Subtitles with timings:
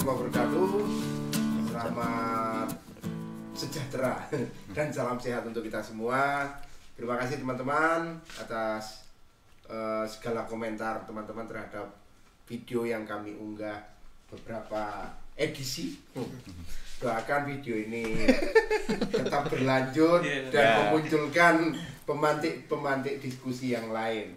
[0.00, 0.70] wabarakatuh.
[1.66, 2.68] Selamat
[3.52, 4.14] sejahtera
[4.76, 6.48] dan salam sehat untuk kita semua.
[6.96, 9.04] Terima kasih teman-teman atas
[9.66, 11.88] eh, segala komentar teman-teman terhadap
[12.44, 13.76] video yang kami unggah
[14.28, 15.96] beberapa edisi.
[17.00, 18.28] Doakan video ini
[19.16, 20.52] tetap berlanjut Iya.
[20.52, 20.74] dan Ya.
[20.84, 21.72] memunculkan
[22.04, 24.36] pemantik-pemantik diskusi yang lain.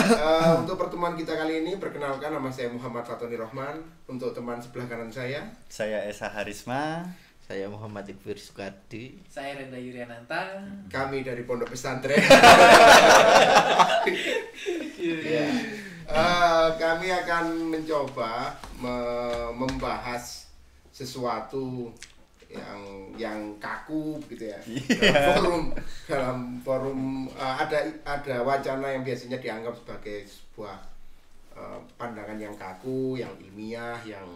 [0.00, 4.86] Eh, untuk pertemuan kita kali ini perkenalkan nama saya Muhammad Fatoni Rohman untuk teman sebelah
[4.86, 7.04] kanan saya Saya Esa Harisma.
[7.40, 9.18] Saya Muhammad Iqbal Sukardi.
[9.26, 10.54] Saya Renda Yuriananta.
[10.86, 12.14] kami dari Pondok Pesantren
[14.96, 15.46] Ya.
[16.06, 20.46] Eh, kami akan mencoba me- membahas
[20.90, 21.90] sesuatu
[22.50, 22.80] yang
[23.14, 24.58] yang kaku gitu ya.
[24.98, 25.62] Dalam forum
[26.10, 30.76] dalam forum eh, ada ada wacana yang biasanya dianggap sebagai sebuah
[31.54, 34.26] eh, pandangan yang kaku yang ilmiah yang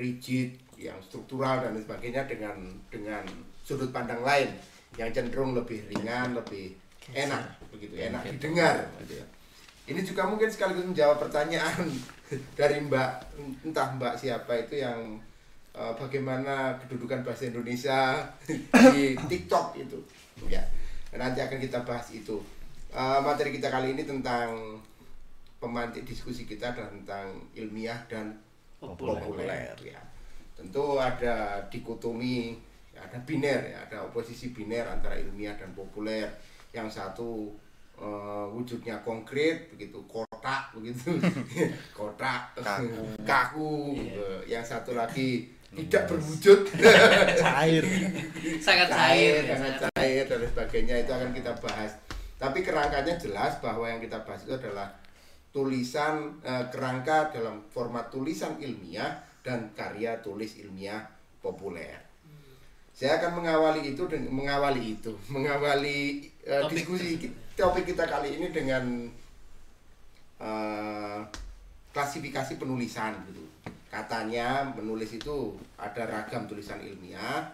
[0.00, 2.56] rigid yang struktural dan sebagainya dengan
[2.88, 3.24] dengan
[3.64, 4.52] sudut pandang lain
[4.96, 6.76] yang cenderung lebih ringan lebih
[7.12, 8.88] enak begitu enak didengar.
[9.04, 9.26] gitu ya.
[9.86, 11.86] Ini juga mungkin sekaligus menjawab pertanyaan
[12.58, 13.10] dari Mbak
[13.62, 15.20] entah Mbak siapa itu yang
[15.76, 18.16] eh, bagaimana kedudukan bahasa Indonesia
[18.96, 20.00] di TikTok itu.
[20.48, 20.64] Ya.
[21.12, 22.40] Nanti akan kita bahas itu.
[22.90, 24.80] Eh, materi kita kali ini tentang
[25.56, 28.32] pemantik diskusi kita adalah tentang ilmiah dan
[28.76, 29.20] Populer.
[29.24, 29.72] populer.
[29.80, 30.00] Ya.
[30.52, 32.56] Tentu ada dikotomi,
[32.92, 36.28] ada biner ya, ada oposisi biner antara ilmiah dan populer.
[36.76, 37.56] Yang satu
[37.96, 41.16] eh, wujudnya konkret begitu kotak begitu
[41.96, 43.16] kotak Kaku.
[43.24, 43.72] kaku.
[43.96, 46.60] Eh, yang satu lagi tidak berwujud.
[47.44, 47.84] Cair.
[48.58, 49.44] Sangat cair.
[49.44, 50.94] ya, sangat cair dan lain sebagainya.
[51.04, 51.92] Itu akan kita bahas.
[52.36, 54.88] Tapi kerangkanya jelas bahwa yang kita bahas itu adalah
[55.52, 61.00] tulisan eh, kerangka dalam format tulisan ilmiah dan karya tulis ilmiah
[61.40, 61.96] populer.
[62.96, 66.72] Saya akan mengawali itu dengan mengawali itu mengawali eh, Topik.
[66.72, 67.08] diskusi
[67.56, 68.84] topik kita kali ini dengan
[70.40, 71.20] eh,
[71.96, 73.55] klasifikasi penulisan gitu
[73.86, 77.46] katanya menulis itu ada ragam tulisan ilmiah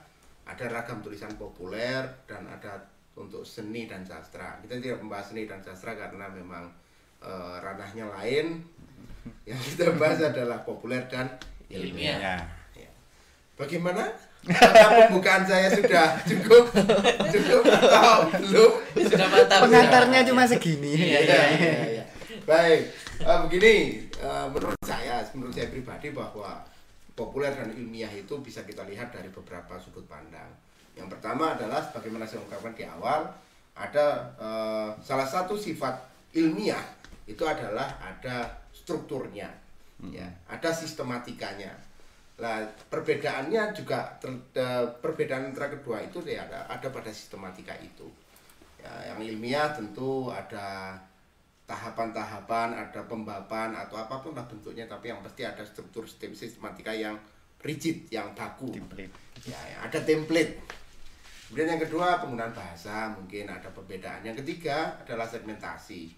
[0.48, 2.82] ada ragam tulisan populer dan ada
[3.14, 6.72] untuk seni dan sastra kita tidak membahas seni dan sastra karena memang
[7.20, 8.64] eh, ranahnya lain
[9.50, 11.28] yang kita bahas adalah populer dan
[11.68, 12.40] ilmiah Ilmiah.
[12.76, 12.90] Ya.
[13.56, 14.10] Bagaimana?
[14.42, 16.74] Apakah pembukaan saya sudah cukup?
[17.30, 18.72] Cukup atau belum?
[19.06, 19.58] Sudah mantap.
[19.62, 20.30] Pengantarnya sudah.
[20.34, 20.92] cuma segini.
[20.98, 22.04] Iya, Iya, iya, iya.
[22.42, 22.90] Baik,
[23.22, 26.58] Eh, begini, eh, menurut saya, menurut saya pribadi bahwa
[27.14, 30.50] populer dan ilmiah itu bisa kita lihat dari beberapa sudut pandang.
[30.98, 33.30] Yang pertama adalah, sebagaimana saya ungkapkan di awal,
[33.78, 36.02] ada eh, salah satu sifat
[36.34, 36.82] ilmiah
[37.30, 39.46] itu adalah ada strukturnya,
[40.10, 41.70] ya, ada sistematikanya.
[42.42, 44.50] Lah perbedaannya juga ter-
[44.98, 48.10] perbedaan antara kedua itu ya ada ada pada sistematika itu.
[48.82, 50.98] Ya, yang ilmiah tentu ada
[51.64, 56.90] tahapan-tahapan, ada pembapan atau apa pun lah bentuknya, tapi yang pasti ada struktur sistem sistematika
[56.92, 57.16] yang
[57.62, 58.70] rigid, yang baku.
[58.74, 59.14] Template.
[59.46, 60.58] Ya, ya, ada template.
[61.48, 64.24] Kemudian yang kedua penggunaan bahasa mungkin ada perbedaan.
[64.24, 66.10] Yang ketiga adalah segmentasi.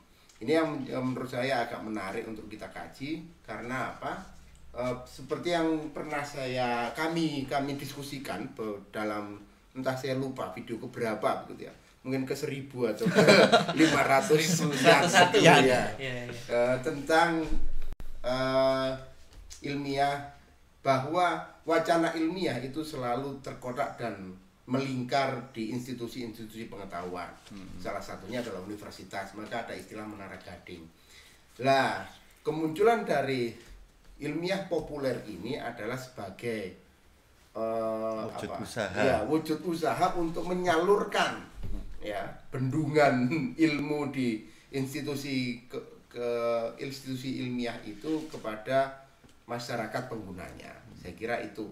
[0.43, 0.69] Ini yang,
[1.03, 4.35] menurut saya agak menarik untuk kita kaji karena apa?
[4.75, 8.43] Eh, seperti yang pernah saya kami kami diskusikan
[8.91, 9.39] dalam
[9.71, 13.25] entah saya lupa video keberapa begitu ya mungkin ke seribu atau ke
[13.81, 15.41] lima ratus Satu-satu.
[15.41, 16.13] ya, Iya, iya.
[16.29, 17.41] Eh, tentang
[18.21, 18.91] eh,
[19.65, 20.21] ilmiah
[20.85, 27.29] bahwa wacana ilmiah itu selalu terkotak dan melingkar di institusi-institusi pengetahuan.
[27.77, 30.85] Salah satunya adalah universitas, maka ada istilah menara gading.
[31.61, 32.05] Lah,
[32.41, 33.53] kemunculan dari
[34.21, 36.77] ilmiah populer ini adalah sebagai
[37.57, 38.61] eh, Wujud apa?
[38.61, 39.01] usaha.
[39.01, 41.45] Ya, wujud usaha untuk menyalurkan
[42.05, 43.33] ya bendungan
[43.67, 45.81] ilmu di institusi ke,
[46.13, 46.29] ke
[46.79, 48.93] institusi ilmiah itu kepada
[49.49, 50.73] masyarakat penggunanya.
[51.01, 51.69] Saya kira itu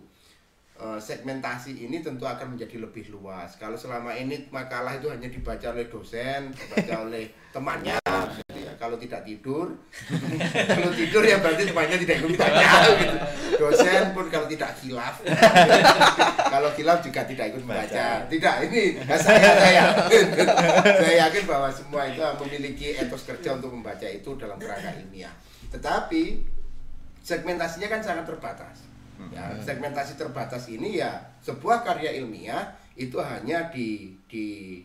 [0.83, 3.55] Eh, segmentasi ini tentu akan menjadi lebih luas.
[3.55, 8.03] Kalau selama ini makalah itu hanya dibaca oleh dosen, dibaca oleh temannya.
[8.83, 9.79] Kalau tidak tidur,
[10.75, 12.71] kalau tidur ya berarti temannya tidak ikut baca.
[12.99, 13.17] Gitu.
[13.63, 15.23] Dosen pun kalau tidak khilaf,
[16.59, 18.27] kalau khilaf juga tidak ikut membaca.
[18.27, 19.85] Tidak, ini saya saya
[20.99, 25.31] saya yakin bahwa semua itu memiliki etos kerja untuk membaca itu dalam kerangka ilmiah.
[25.71, 26.43] Tetapi
[27.23, 28.83] segmentasinya kan sangat terbatas.
[29.31, 34.83] Ya, segmentasi terbatas ini ya sebuah karya ilmiah itu hanya di, di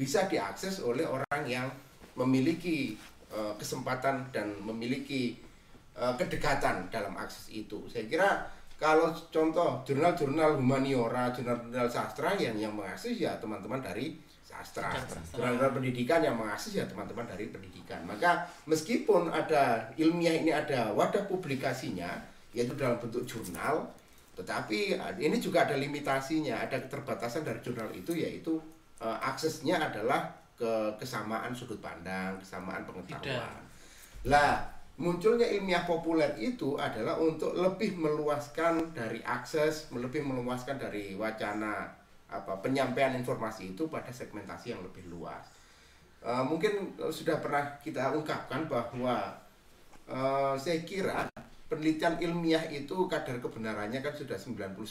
[0.00, 1.68] bisa diakses oleh orang yang
[2.14, 2.94] memiliki
[3.34, 5.34] eh, kesempatan dan memiliki
[5.98, 7.82] eh, kedekatan dalam akses itu.
[7.90, 8.46] Saya kira
[8.78, 14.14] kalau contoh jurnal-jurnal humaniora, jurnal-jurnal sastra yang yang mengakses ya teman-teman dari
[14.46, 14.94] sastra.
[15.34, 18.06] Jurnal-jurnal pendidikan yang mengakses ya teman-teman dari pendidikan.
[18.06, 23.82] Maka meskipun ada ilmiah ini ada wadah publikasinya yaitu dalam bentuk jurnal,
[24.38, 28.62] tetapi eh, ini juga ada limitasinya, ada keterbatasan dari jurnal itu yaitu
[29.04, 33.58] aksesnya adalah ke kesamaan sudut pandang, kesamaan pengetahuan.
[34.24, 34.62] Lah,
[34.94, 41.90] munculnya ilmiah populer itu adalah untuk lebih meluaskan dari akses, lebih meluaskan dari wacana
[42.30, 45.44] apa penyampaian informasi itu pada segmentasi yang lebih luas.
[46.24, 49.34] Eh, mungkin sudah pernah kita ungkapkan bahwa
[50.08, 51.33] eh, saya kira
[51.64, 54.84] penelitian ilmiah itu kadar kebenarannya kan sudah 99%.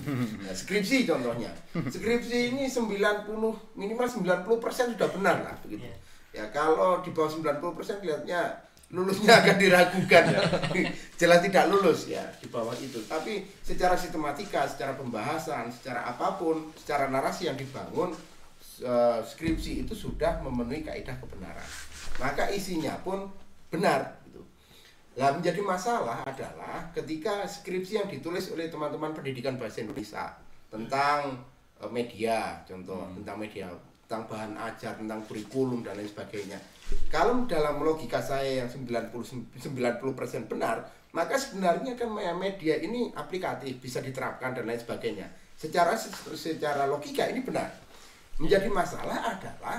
[0.44, 1.52] Nah, skripsi contohnya.
[1.72, 3.28] Skripsi ini 90
[3.76, 5.88] minimal 90% sudah benar lah begitu.
[6.34, 8.42] Ya kalau di bawah 90% kelihatannya
[8.92, 10.40] lulusnya akan diragukan ya.
[11.20, 13.00] Jelas tidak lulus ya di bawah itu.
[13.04, 18.12] Tapi secara sistematika, secara pembahasan, secara apa pun, secara narasi yang dibangun
[19.22, 21.68] skripsi itu sudah memenuhi kaidah kebenaran.
[22.18, 23.30] Maka isinya pun
[23.70, 24.23] benar
[25.14, 30.34] Lah menjadi masalah adalah ketika skripsi yang ditulis oleh teman-teman pendidikan bahasa Indonesia
[30.66, 31.38] tentang
[31.78, 33.70] eh, media, contoh tentang media,
[34.04, 36.58] tentang bahan ajar, tentang kurikulum dan lain sebagainya.
[37.08, 40.82] Kalau dalam logika saya yang 90 90% benar,
[41.14, 45.30] maka sebenarnya kan media ini aplikatif, bisa diterapkan dan lain sebagainya.
[45.54, 45.94] Secara
[46.34, 47.70] secara logika ini benar.
[48.34, 49.78] Menjadi masalah adalah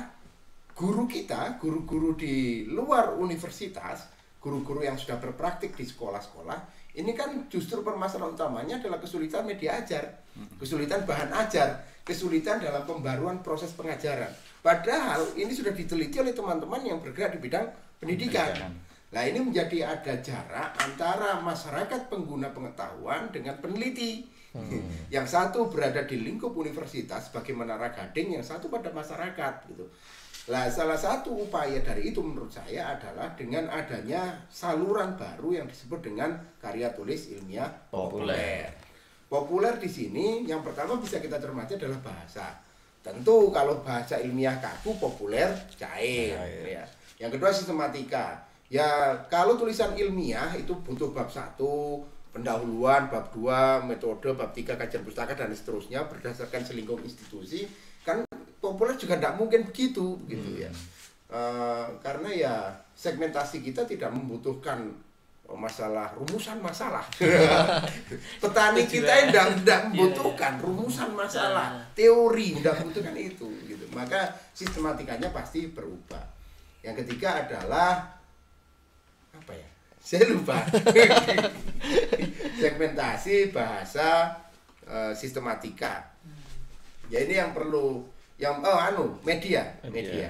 [0.71, 4.14] guru kita, guru-guru di luar universitas,
[4.45, 6.69] guru-guru yang sudah berpraktik di sekolah-sekolah,
[7.01, 10.21] ini kan justru permasalahan utamanya adalah kesulitan media ajar,
[10.61, 14.29] kesulitan bahan ajar, kesulitan dalam pembaruan proses pengajaran.
[14.61, 17.65] Padahal ini sudah diteliti oleh teman-teman yang bergerak di bidang
[17.97, 18.53] pendidikan.
[18.53, 18.85] Pendidikan.
[19.15, 24.29] Nah ini menjadi ada jarak antara masyarakat pengguna pengetahuan dengan peneliti.
[25.15, 29.83] yang satu berada di lingkup universitas sebagai menara gading, yang satu pada masyarakat gitu.
[30.45, 36.05] Nah, salah satu upaya dari itu menurut saya adalah dengan adanya saluran baru yang disebut
[36.05, 38.69] dengan karya tulis ilmiah Populer.
[39.25, 42.53] Populer di sini yang pertama bisa kita cermati adalah bahasa.
[43.01, 45.49] Tentu kalau bahasa ilmiah kaku populer
[45.81, 46.85] cair, ya.
[47.17, 48.45] Yang kedua sistematika.
[48.69, 55.01] Ya kalau tulisan ilmiah itu butuh bab satu, pendahuluan, bab 2, metode, bab 3, kajian
[55.01, 57.69] pustaka dan seterusnya berdasarkan selingkuh institusi
[58.65, 60.71] populer juga tidak mungkin begitu gitu ya.
[61.25, 62.55] Eh, karena ya
[62.95, 64.87] segmentasi kita tidak membutuhkan
[65.53, 67.05] masalah rumusan masalah.
[68.41, 73.85] Petani kita tidak tidak membutuhkan rumusan masalah teori tidak membutuhkan itu gitu.
[73.93, 76.23] Maka sistematikanya pasti berubah.
[76.81, 78.15] Yang ketiga adalah
[79.33, 79.69] apa ya?
[80.01, 80.61] Saya lupa.
[82.61, 84.33] Segmentasi bahasa
[84.85, 86.15] eh, sistematika.
[87.09, 90.29] Ya ini yang perlu yang oh anu media media, Media.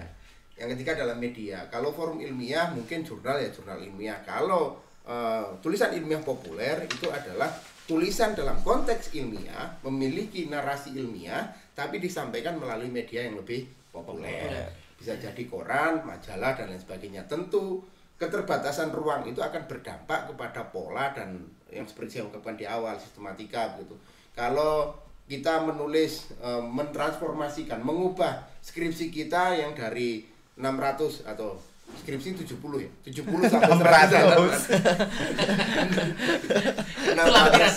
[0.56, 5.94] yang ketiga adalah media kalau forum ilmiah mungkin jurnal ya jurnal ilmiah kalau eh, tulisan
[5.94, 7.50] ilmiah populer itu adalah
[7.86, 14.70] tulisan dalam konteks ilmiah memiliki narasi ilmiah tapi disampaikan melalui media yang lebih populer Populer.
[14.98, 17.84] bisa jadi koran majalah dan lain sebagainya tentu
[18.16, 21.36] keterbatasan ruang itu akan berdampak kepada pola dan
[21.68, 24.00] yang seperti saya ungkapkan di awal sistematika begitu.
[24.32, 24.96] Kalau
[25.26, 30.26] kita menulis e, mentransformasikan, mengubah skripsi kita yang dari
[30.58, 31.58] 600 atau
[32.06, 32.90] skripsi 70 ya.
[33.10, 34.60] 70 sampai 100 halaman.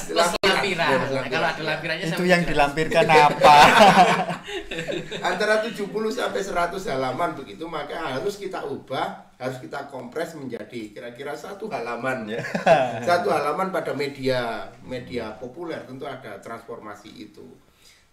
[0.09, 0.89] Itu lampiran.
[1.15, 3.57] Nah, kalau ada lampirannya Itu yang dilampirkan apa?
[5.23, 7.65] antara 70 sampai 100 halaman begitu.
[7.67, 12.43] Maka harus kita ubah harus kita kompres menjadi kira-kira satu halaman Ya.
[13.09, 15.83] satu halaman pada media media populer.
[15.87, 17.47] Tentu ada transformasi itu.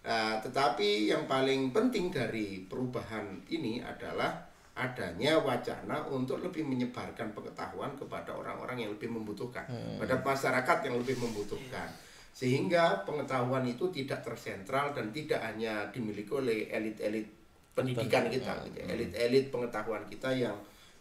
[0.06, 7.96] Nah, tetapi yang paling penting dari perubahan ini adalah adanya wacana untuk lebih menyebarkan pengetahuan
[7.96, 9.64] kepada orang-orang yang lebih membutuhkan,
[9.96, 11.88] pada masyarakat yang lebih membutuhkan,
[12.36, 17.24] sehingga pengetahuan itu tidak tersentral dan tidak hanya dimiliki oleh elit-elit
[17.72, 18.92] pendidikan kita, gitu ya.
[18.92, 20.52] elit-elit pengetahuan kita yang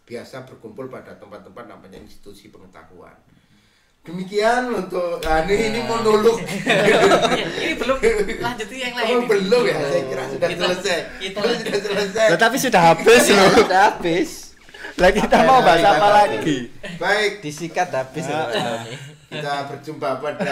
[0.08, 3.12] biasa berkumpul pada tempat-tempat namanya institusi pengetahuan.
[4.06, 6.38] Demikian untuk ah, ini, ini monolog.
[6.40, 7.04] Ya,
[7.68, 7.98] ini belum
[8.38, 9.18] lanjutin yang lain.
[9.18, 11.00] Oh, belum ya, saya kira sudah Kita- selesai.
[11.20, 12.28] kita- Oh, sudah selesai.
[12.38, 13.50] Tapi sudah habis loh.
[13.60, 14.30] Sudah habis.
[15.02, 16.70] Lah kita mau bahas apa lagi?
[16.96, 18.24] Baik, Disikat habis.
[18.30, 19.15] Ah, loh.
[19.36, 20.50] Kita berjumpa pada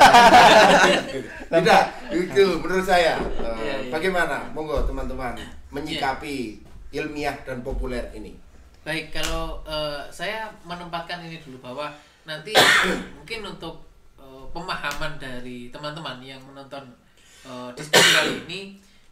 [1.49, 3.15] tidak itu menurut saya.
[3.19, 3.91] Eh, Iya, iya.
[3.93, 4.51] bagaimana?
[4.51, 5.37] Monggo teman-teman
[5.71, 6.59] menyikapi
[6.91, 8.35] ilmiah dan populer ini.
[8.83, 11.87] Baik, kalau eh, saya menempatkan ini dulu bahwa
[12.27, 12.51] nanti
[13.17, 13.79] mungkin untuk
[14.19, 16.83] eh, pemahaman dari teman-teman yang menonton
[17.47, 18.61] eh, diskusi kali ini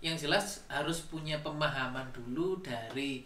[0.01, 3.24] yang jelas harus punya pemahaman dulu dari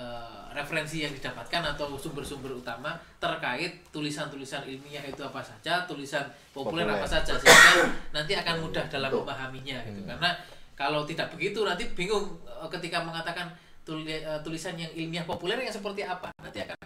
[0.00, 6.88] eh, referensi yang didapatkan atau sumber-sumber utama terkait tulisan-tulisan ilmiah itu apa saja, tulisan populer,
[6.88, 6.98] Populer.
[6.98, 9.22] apa saja sehingga nanti akan mudah dalam Betul.
[9.28, 10.00] memahaminya gitu.
[10.08, 10.30] Karena
[10.74, 13.52] kalau tidak begitu nanti bingung eh, ketika mengatakan
[13.86, 16.78] eh, tulisan yang ilmiah populer yang seperti apa nanti akan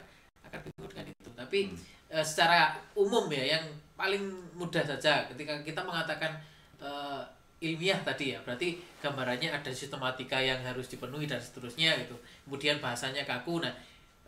[0.50, 1.30] akan bingung dengan itu.
[1.32, 1.58] Tapi
[2.10, 4.26] eh, secara umum ya yang paling
[4.58, 6.34] mudah saja ketika kita mengatakan
[7.64, 12.16] ilmiah tadi ya berarti gambarannya ada sistematika yang harus dipenuhi dan seterusnya gitu.
[12.48, 13.64] Kemudian bahasanya kaku.
[13.64, 13.72] Nah,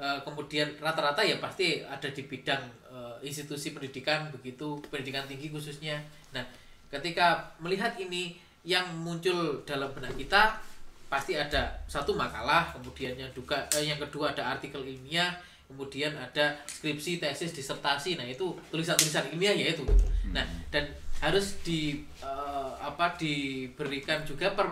[0.00, 6.00] eh, kemudian rata-rata ya pasti ada di bidang eh, institusi pendidikan begitu pendidikan tinggi khususnya.
[6.32, 6.44] Nah,
[6.88, 10.58] ketika melihat ini yang muncul dalam benak kita
[11.06, 15.38] pasti ada satu makalah, kemudian yang juga eh, yang kedua ada artikel ilmiah,
[15.70, 18.18] kemudian ada skripsi, tesis, disertasi.
[18.18, 19.86] Nah, itu tulisan-tulisan ilmiah ya itu.
[20.34, 20.84] Nah, dan
[21.20, 24.68] harus di eh, apa diberikan juga per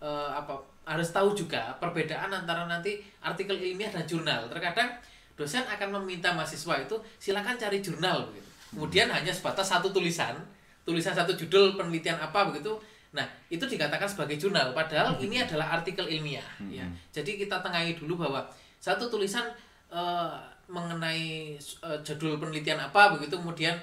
[0.00, 4.50] eh, apa harus tahu juga perbedaan antara nanti artikel ilmiah dan jurnal.
[4.50, 4.90] Terkadang
[5.38, 8.48] dosen akan meminta mahasiswa itu silakan cari jurnal begitu.
[8.74, 10.36] Kemudian hanya sebatas satu tulisan,
[10.82, 12.74] tulisan satu judul penelitian apa begitu.
[13.10, 16.86] Nah, itu dikatakan sebagai jurnal padahal ini adalah artikel ilmiah ya.
[17.10, 18.46] Jadi kita tengahi dulu bahwa
[18.78, 19.50] satu tulisan
[19.90, 20.34] eh,
[20.70, 23.74] mengenai eh, judul penelitian apa begitu kemudian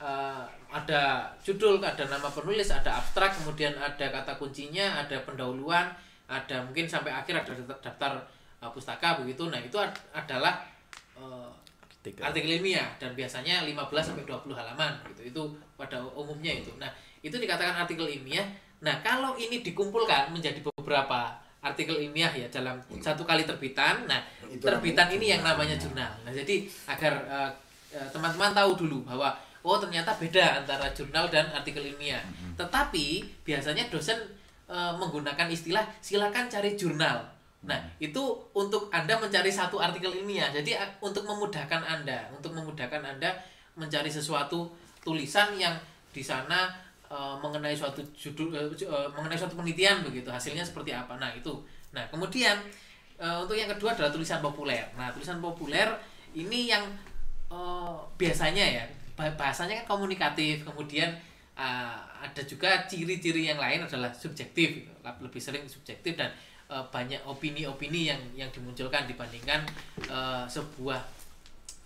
[0.00, 5.92] eh, ada judul, ada nama penulis, ada abstrak, kemudian ada kata kuncinya, ada pendahuluan,
[6.30, 7.52] ada mungkin sampai akhir ada
[7.82, 8.22] daftar,
[8.62, 9.50] uh, pustaka begitu.
[9.50, 10.62] Nah, itu ad- adalah
[11.18, 11.50] uh,
[12.00, 12.22] Artikel.
[12.24, 15.20] artikel ilmiah dan biasanya 15 sampai 20 halaman gitu.
[15.34, 15.42] Itu
[15.76, 16.72] pada umumnya itu.
[16.80, 16.88] Nah,
[17.20, 18.46] itu dikatakan artikel ilmiah.
[18.80, 24.08] Nah, kalau ini dikumpulkan menjadi beberapa artikel ilmiah ya dalam satu kali terbitan.
[24.08, 26.08] Nah, Itu terbitan ini yang namanya jurnal.
[26.24, 27.50] Nah, jadi agar uh,
[27.92, 32.20] uh, teman-teman tahu dulu bahwa oh ternyata beda antara jurnal dan artikel ilmiah.
[32.56, 34.16] Tetapi biasanya dosen
[34.68, 37.20] uh, menggunakan istilah silakan cari jurnal.
[37.60, 38.20] Nah, itu
[38.56, 40.48] untuk Anda mencari satu artikel ilmiah.
[40.48, 40.72] Jadi
[41.04, 43.36] untuk memudahkan Anda, untuk memudahkan Anda
[43.76, 44.72] mencari sesuatu
[45.04, 45.76] tulisan yang
[46.08, 46.72] di sana
[47.12, 50.32] uh, mengenai suatu judul ju- uh, mengenai suatu penelitian begitu.
[50.32, 51.20] Hasilnya seperti apa.
[51.20, 51.52] Nah, itu.
[51.92, 52.56] Nah, kemudian
[53.20, 54.88] uh, untuk yang kedua adalah tulisan populer.
[54.96, 55.92] Nah, tulisan populer
[56.32, 56.88] ini yang
[57.52, 58.84] uh, biasanya ya
[59.36, 61.12] bahasanya kan komunikatif, kemudian
[61.58, 64.92] uh, ada juga ciri-ciri yang lain adalah subjektif, gitu.
[65.20, 66.32] lebih sering subjektif dan
[66.72, 69.60] uh, banyak opini-opini yang yang dimunculkan dibandingkan
[70.08, 71.00] uh, sebuah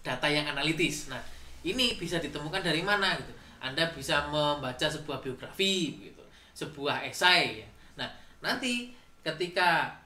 [0.04, 1.08] data yang analitis.
[1.08, 1.20] Nah,
[1.64, 3.32] ini bisa ditemukan dari mana gitu.
[3.64, 6.22] Anda bisa membaca sebuah biografi gitu,
[6.52, 7.68] sebuah esai ya.
[7.96, 8.08] Nah,
[8.44, 8.92] nanti
[9.24, 9.96] ketika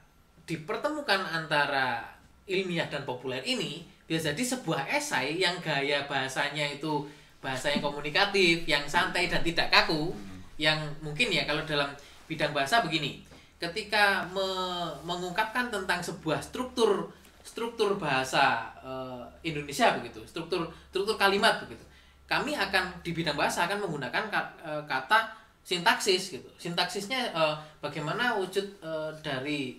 [0.47, 2.07] dipertemukan antara
[2.47, 7.05] ilmiah dan populer ini bisa jadi sebuah esai yang gaya bahasanya itu
[7.39, 10.11] bahasa yang komunikatif, yang santai dan tidak kaku,
[10.59, 11.87] yang mungkin ya kalau dalam
[12.27, 13.23] bidang bahasa begini,
[13.63, 17.15] ketika me- mengungkapkan tentang sebuah struktur
[17.47, 21.83] struktur bahasa eh, Indonesia begitu, struktur struktur kalimat begitu,
[22.27, 26.49] kami akan di bidang bahasa akan menggunakan ka- eh, kata sintaksis gitu.
[26.59, 29.79] Sintaksisnya eh, bagaimana wujud eh, dari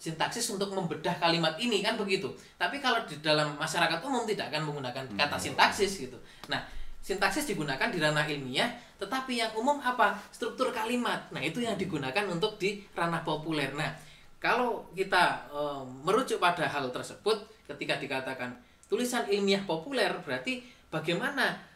[0.00, 2.32] sintaksis untuk membedah kalimat ini kan begitu.
[2.56, 6.16] Tapi kalau di dalam masyarakat umum tidak akan menggunakan kata sintaksis gitu.
[6.48, 6.60] Nah,
[7.00, 8.68] sintaksis digunakan di ranah ilmiah,
[9.00, 10.16] tetapi yang umum apa?
[10.30, 11.32] Struktur kalimat.
[11.32, 13.72] Nah, itu yang digunakan untuk di ranah populer.
[13.72, 13.90] Nah,
[14.40, 18.56] kalau kita eh, merujuk pada hal tersebut ketika dikatakan
[18.90, 21.70] tulisan ilmiah populer berarti bagaimana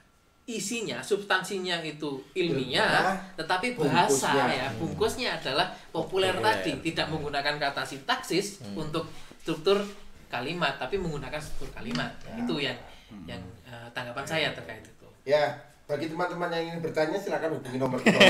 [0.44, 4.44] isinya, substansinya itu ilmiah, tetapi bahasa bungkusnya.
[4.52, 6.52] ya bungkusnya adalah populer, Populer.
[6.60, 9.08] tadi, tidak menggunakan kata sintaksis untuk
[9.40, 9.80] struktur
[10.28, 12.12] kalimat, tapi menggunakan struktur kalimat.
[12.36, 12.76] Itu yang
[13.24, 14.93] yang eh, tanggapan saya terkait itu.
[15.24, 15.56] Ya,
[15.88, 18.12] bagi teman-teman yang ingin bertanya silakan hubungi nomor ini.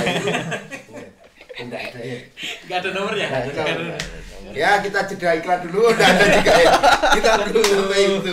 [1.54, 2.18] Tidak ada ya.
[2.66, 3.26] Ada nomornya.
[3.30, 3.98] Nggak ada Nggak ada nomor.
[4.42, 4.52] nomor.
[4.54, 5.86] Ya, kita jeda iklan dulu.
[5.90, 6.70] Tidak ada juga ya.
[7.14, 8.32] Kita belum sampai itu.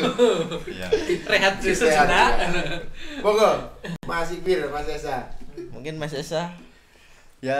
[0.74, 0.88] Iya.
[1.30, 2.32] Rehat sejenak.
[3.22, 3.52] Monggo,
[4.10, 5.30] Mas Ibir, Mas Esa.
[5.70, 6.50] Mungkin Mas Esa
[7.42, 7.58] Ya,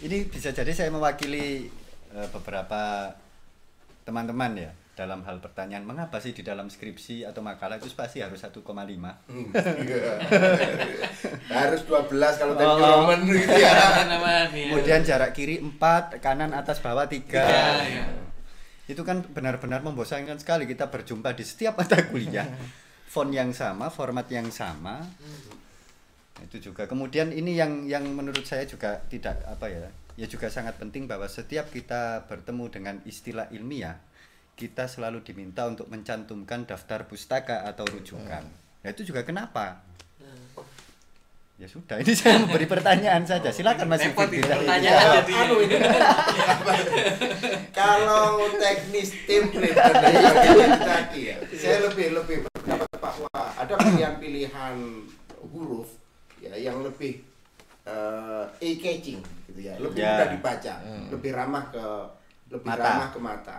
[0.00, 1.68] ini bisa jadi saya mewakili
[2.16, 3.12] eh, beberapa
[4.08, 8.38] teman-teman ya dalam hal pertanyaan mengapa sih di dalam skripsi atau makalah itu pasti harus
[8.38, 9.50] 1,5 Hmm,
[9.82, 10.14] iya.
[11.50, 12.78] Harus 12 kalau tadi Oh.
[12.78, 13.74] Roman gitu ya.
[13.74, 14.66] Teman-teman, ya.
[14.70, 17.42] kemudian jarak kiri 4 kanan atas bawah 3 Tiga,
[17.82, 18.06] ya.
[18.86, 22.46] itu kan benar-benar membosankan sekali kita berjumpa di setiap mata kuliah
[23.12, 25.02] font yang sama format yang sama
[26.42, 30.76] itu juga kemudian ini yang yang menurut saya juga tidak apa ya ya juga sangat
[30.76, 33.96] penting bahwa setiap kita bertemu dengan istilah ilmiah
[34.54, 38.42] kita selalu diminta untuk mencantumkan daftar pustaka atau rujukan.
[38.80, 39.82] Nah itu juga kenapa?
[41.54, 43.46] Ya sudah, ini saya memberi pertanyaan saja.
[43.48, 45.32] Silakan Mas pertanyaan tidak- jadi.
[45.40, 45.76] anu ini.
[47.70, 54.74] Kalau teknis sebagainya tadi ya saya lebih lebih berpendapat bahwa ada pilihan-pilihan
[55.44, 55.88] huruf
[56.38, 57.22] ya yang lebih
[57.84, 59.74] eh eye catching gitu ya.
[59.76, 60.10] Lebih Ya.
[60.16, 60.74] mudah dibaca
[61.10, 61.84] lebih ramah ke
[62.50, 62.82] lebih Mata.
[62.82, 63.58] ramah ke mata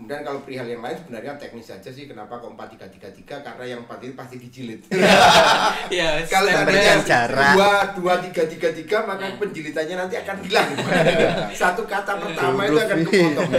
[0.00, 4.00] kemudian kalau perihal yang lain sebenarnya teknis saja sih kenapa kok 4333 karena yang empat
[4.00, 4.80] ini pasti dijilid.
[5.92, 7.52] Ya kalau seandainya jarak.
[7.52, 10.68] dua dua tiga tiga tiga maka penjilitannya nanti akan hilang.
[11.60, 13.50] Satu kata pertama itu akan kepotong.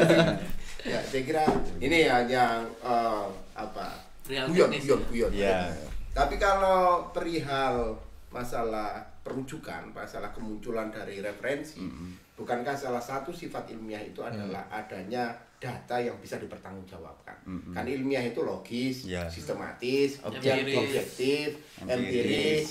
[0.82, 1.46] Ya saya kira
[1.78, 4.02] ini hanya eh, apa?
[4.26, 4.90] Real guyon teknis.
[4.90, 5.32] guyon guyon.
[5.38, 5.70] Ya.
[6.12, 7.94] tapi kalau perihal
[8.34, 11.80] masalah perujukan masalah kemunculan dari referensi
[12.36, 15.32] bukankah salah satu sifat ilmiah itu adalah adanya
[15.62, 17.38] data yang bisa dipertanggungjawabkan
[17.70, 19.30] kan ilmiah itu logis Ya.
[19.30, 20.26] sistematis Empiris.
[20.26, 21.48] objek- objektif
[21.80, 22.68] Empiris.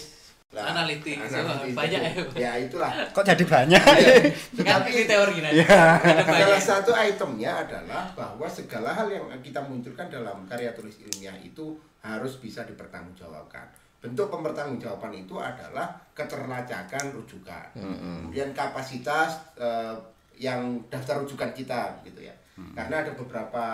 [0.51, 1.15] lah, Analitis.
[1.23, 2.23] analitis Banyak itu.
[2.35, 2.51] ya.
[2.51, 3.85] ya itulah Kok jadi banyak?
[4.67, 5.79] kan ini teori nanti Iya.
[6.27, 11.79] Salah satu itemnya adalah bahwa segala hal yang kita munculkan dalam karya tulis ilmiah itu
[12.01, 13.63] harus bisa dipertanggungjawabkan
[14.01, 19.95] bentuk pempertanggungjawaban itu adalah keterlacakan rujukan kemudian kapasitas eh,
[20.35, 22.33] yang daftar rujukan kita gitu ya
[22.71, 23.65] karena ada beberapa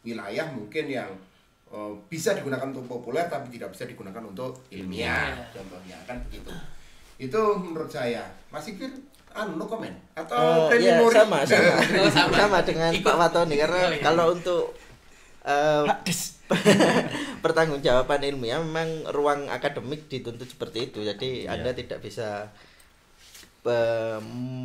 [0.00, 1.10] wilayah mungkin yang
[1.68, 6.50] eh, bisa digunakan untuk populer tapi tidak bisa digunakan untuk ilmiah contohnya kan begitu
[7.18, 8.92] itu menurut saya masih Fir
[9.30, 11.14] anu no comment atau Oh, preliminary?
[11.14, 11.74] sama, sama.
[12.00, 12.34] Oh, sama.
[12.34, 13.04] sama dengan Ikut.
[13.04, 14.00] Pak Watoni karena Oh, iya.
[14.00, 14.64] kalau untuk
[15.44, 15.84] eh,
[17.42, 21.02] pertanggungjawaban ilmiah memang ruang akademik dituntut seperti itu.
[21.02, 21.54] Jadi Iya.
[21.54, 22.48] Anda tidak bisa
[23.68, 24.18] eh,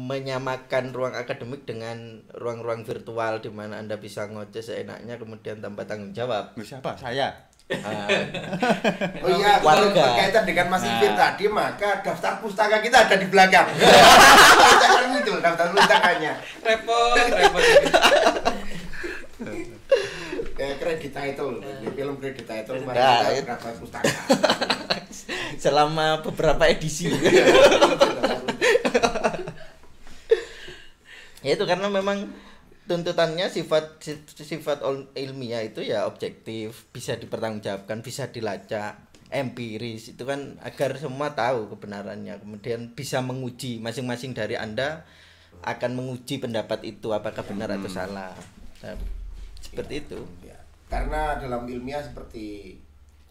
[0.04, 1.96] menyamakan ruang akademik dengan
[2.32, 6.56] ruang-ruang virtual di mana Anda bisa ngoceh seenaknya kemudian tanpa tanggung jawab.
[6.58, 6.96] Siapa?
[6.96, 7.32] Saya.
[7.72, 8.06] Ah,
[9.24, 10.92] Oh iya, kalau berkaitan dengan Mas Nah.
[10.94, 13.64] Ifir tadi, maka daftar pustaka kita ada di belakang.
[13.74, 16.34] Kita akan muncul daftar pustakanya.
[16.60, 17.64] repot repot
[20.54, 22.94] Kayak kredit title, di film kredit title Nah,
[23.26, 23.48] kita itu.
[23.48, 24.12] daftar pustaka.
[25.56, 27.08] selama beberapa edisi.
[31.44, 32.32] Ya itu karena memang
[32.84, 34.84] tuntutannya sifat si- sifat
[35.16, 39.00] ilmiah itu ya objektif bisa dipertanggungjawabkan bisa dilacak
[39.34, 42.38] empiris itu kan agar semua tahu kebenarannya.
[42.38, 45.04] Kemudian bisa menguji masing-masing dari anda
[45.66, 48.38] akan menguji pendapat itu apakah benar atau salah.
[48.86, 48.94] Nah,
[49.58, 50.20] seperti itu.
[50.46, 52.78] Ya, Karena dalam ilmiah seperti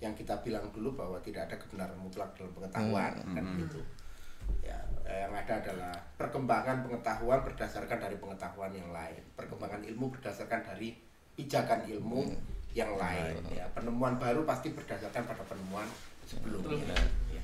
[0.03, 3.79] yang kita bilang dulu bahwa tidak ada kebenaran mutlak dalam pengetahuan kan gitu.
[4.67, 9.21] Ya, yang ada adalah perkembangan pengetahuan berdasarkan dari pengetahuan yang lain.
[9.37, 10.97] Perkembangan ilmu berdasarkan dari
[11.37, 12.33] pijakan ilmu
[12.73, 13.37] yang lain.
[13.53, 15.89] Ya, penemuan baru pasti berdasarkan pada penemuan
[16.25, 16.97] sebelumnya.
[17.33, 17.43] Ya.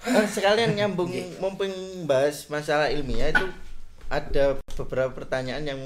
[0.00, 1.72] Eh, sekalian nyambung mumpung
[2.08, 3.46] bahas masalah ilmiah itu
[4.08, 5.82] ada beberapa pertanyaan yang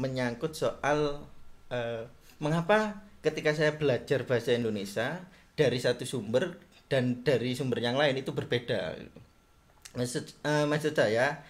[0.00, 1.20] menyangkut soal
[1.68, 2.08] eh,
[2.40, 5.22] mengapa ketika saya belajar bahasa Indonesia
[5.54, 6.58] dari satu sumber
[6.92, 8.92] dan dari sumber yang lain itu berbeda.
[9.92, 11.40] Maksud, eh, maksud saya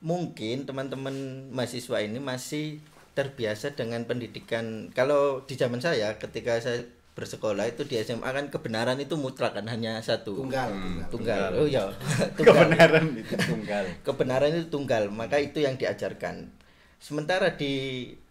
[0.00, 1.12] mungkin teman-teman
[1.48, 2.80] mahasiswa ini masih
[3.12, 4.92] terbiasa dengan pendidikan.
[4.92, 9.64] Kalau di zaman saya ketika saya bersekolah itu di SMA kan kebenaran itu mutlak kan
[9.66, 10.36] hanya satu.
[10.38, 11.52] Tunggal, Hmm, tunggal.
[11.52, 11.60] tunggal.
[11.60, 11.84] Oh ya
[12.36, 12.64] tunggal.
[12.68, 13.84] Kebenaran itu tunggal.
[14.00, 16.48] kebenaran itu tunggal maka itu yang diajarkan.
[16.96, 17.72] Sementara di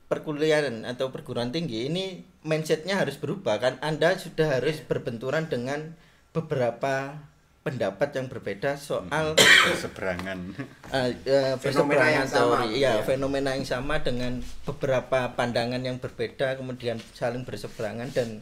[0.09, 3.73] perkuliahan atau perguruan tinggi ini mindsetnya harus berubah kan.
[3.81, 5.93] Anda sudah harus berbenturan dengan
[6.31, 7.17] beberapa
[7.59, 10.39] pendapat yang berbeda soal Berseberangan.
[10.95, 12.79] eh, eh, Fenomena yang sama, teori.
[12.79, 13.03] Ya ya.
[13.03, 18.41] fenomena yang sama dengan beberapa pandangan yang berbeda kemudian saling berseberangan dan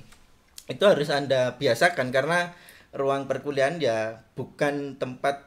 [0.67, 2.53] itu harus anda biasakan karena
[2.95, 5.43] ruang perkuliahan ya bukan tempat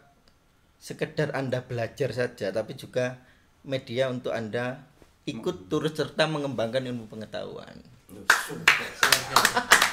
[0.80, 3.20] sekedar anda belajar saja tapi juga
[3.64, 4.80] media untuk anda
[5.28, 7.84] ikut turut serta mengembangkan ilmu pengetahuan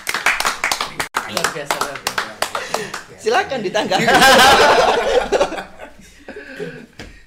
[1.27, 3.19] luar biasa luar biasa.
[3.19, 4.07] silakan ditanggapi.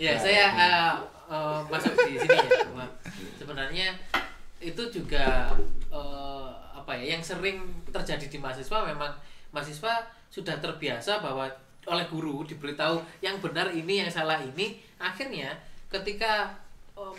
[0.00, 0.92] Ya saya eh,
[1.28, 2.88] eh, masuk di sini ya
[3.36, 3.92] sebenarnya
[4.56, 5.52] itu juga
[5.92, 7.60] eh, apa ya yang sering
[7.92, 9.12] terjadi di mahasiswa memang
[9.52, 11.52] mahasiswa sudah terbiasa bahwa
[11.84, 14.80] oleh guru diberitahu yang benar ini yang salah ini.
[14.96, 15.52] Akhirnya
[15.92, 16.56] ketika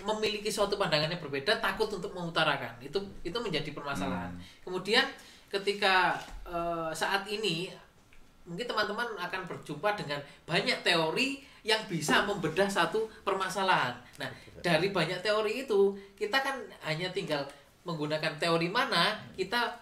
[0.05, 2.81] memiliki suatu pandangan yang berbeda takut untuk mengutarakan.
[2.81, 4.33] Itu itu menjadi permasalahan.
[4.65, 5.05] Kemudian
[5.51, 6.15] ketika
[6.47, 7.67] eh, saat ini
[8.47, 13.93] mungkin teman-teman akan berjumpa dengan banyak teori yang bisa membedah satu permasalahan.
[14.17, 14.25] Nah,
[14.65, 17.45] dari banyak teori itu kita kan hanya tinggal
[17.85, 19.77] menggunakan teori mana kita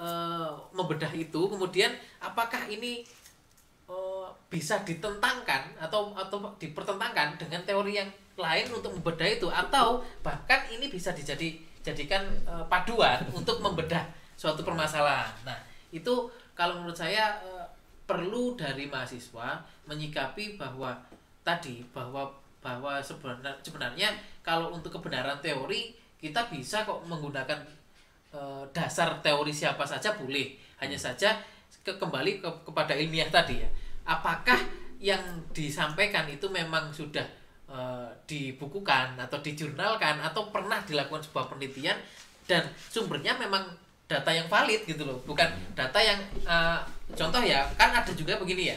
[0.00, 3.04] eh, membedah itu, kemudian apakah ini
[3.86, 9.46] eh, bisa ditentangkan atau atau dipertentangkan dengan teori yang lain untuk membedah itu?
[9.52, 12.22] Atau bahkan ini bisa dijadi jadikan
[12.70, 14.06] paduan untuk membedah
[14.42, 15.30] suatu permasalahan.
[15.46, 15.54] Nah,
[15.94, 16.26] itu
[16.58, 17.66] kalau menurut saya eh,
[18.02, 20.98] perlu dari mahasiswa menyikapi bahwa
[21.46, 22.26] tadi bahwa
[22.58, 24.08] bahwa sebenarnya, sebenarnya
[24.42, 27.62] kalau untuk kebenaran teori kita bisa kok menggunakan
[28.34, 30.58] eh, dasar teori siapa saja boleh.
[30.82, 31.38] Hanya saja
[31.86, 33.70] ke, kembali ke, kepada ilmiah tadi ya.
[34.02, 34.58] Apakah
[34.98, 35.22] yang
[35.54, 37.26] disampaikan itu memang sudah
[37.70, 41.94] eh, dibukukan atau dijurnalkan atau pernah dilakukan sebuah penelitian
[42.50, 43.70] dan sumbernya memang
[44.04, 45.18] data yang valid gitu loh.
[45.22, 46.78] Bukan data yang eh,
[47.12, 48.76] contoh ya kan ada juga begini ya.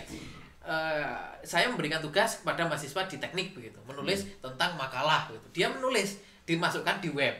[0.65, 1.05] Eh,
[1.41, 6.97] saya memberikan tugas kepada mahasiswa di teknik begitu menulis tentang makalah gitu dia menulis dimasukkan
[6.99, 7.38] di web.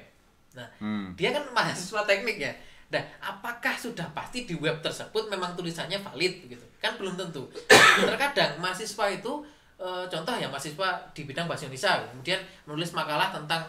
[0.54, 1.10] Nah Hmm.
[1.14, 2.54] dia kan mahasiswa teknik ya.
[2.88, 6.62] Nah apakah sudah pasti di web tersebut memang tulisannya valid begitu?
[6.78, 7.50] Kan belum tentu.
[8.06, 9.34] Terkadang mahasiswa itu
[9.76, 13.66] eh, contoh ya mahasiswa di bidang bahasa Indonesia kemudian menulis makalah tentang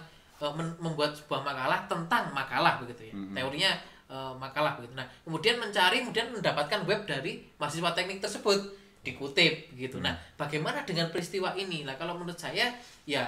[0.53, 3.15] men- membuat sebuah makalah tentang makalah begitu ya.
[3.17, 3.33] Mhm.
[3.33, 3.73] teorinya
[4.11, 4.95] eh, makalah begitu.
[4.95, 8.59] Nah kemudian mencari kemudian mendapatkan web dari mahasiswa teknik tersebut
[9.07, 11.87] dikutip gitu nah bagaimana dengan peristiwa ini?
[11.87, 12.75] Nah kalau menurut saya
[13.07, 13.23] ya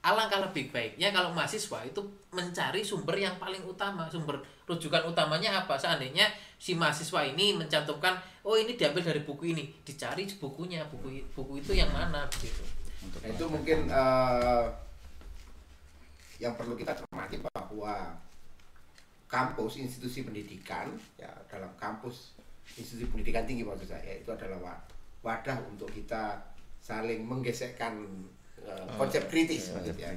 [0.00, 2.00] alangkah lebih baiknya kalau mahasiswa itu
[2.32, 4.08] mencari sumber yang paling utama.
[4.08, 5.76] Sumber rujukan utamanya apa?
[5.76, 9.68] Seandainya si mahasiswa ini mencantumkan oh ini diambil dari buku ini.
[9.84, 12.64] Dicari bukunya buku buku itu yang mana begitu.
[13.00, 14.64] Untuk Nah, itu mungkin eh,
[16.40, 18.16] yang perlu kita cermati bahwa
[19.30, 22.34] kampus institusi pendidikan ya dalam kampus
[22.74, 24.82] institusi pendidikan tinggi maksud saya itu adalah wa-
[25.22, 26.34] wadah untuk kita
[26.82, 27.94] saling menggesekkan
[28.58, 30.10] eh, konsep kritis maksudnya.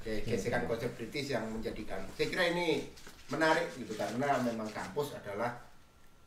[0.00, 2.88] Ge- gesekan konsep kritis yang menjadikan saya kira ini
[3.28, 5.56] menarik gitu karena memang kampus adalah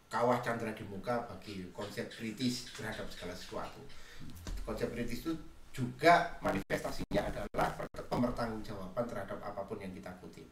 [0.10, 3.82] kawah candra di muka bagi konsep kritis terhadap segala sesuatu.
[4.65, 5.34] Konsep kritis itu
[5.69, 7.69] juga manifestasinya adalah
[8.10, 10.47] pembertanggungjawaban terhadap apa pun yang kita kutip.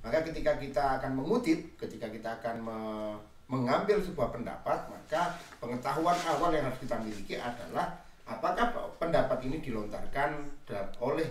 [0.00, 6.54] Maka ketika kita akan mengutip, ketika kita akan me- mengambil sebuah pendapat, maka pengetahuan awal
[6.54, 10.38] yang harus kita miliki adalah apakah pendapat ini dilontarkan
[11.02, 11.26] oleh